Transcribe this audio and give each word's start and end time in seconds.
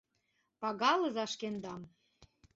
Пагалыза 0.61 1.25
шкендам 1.33 1.81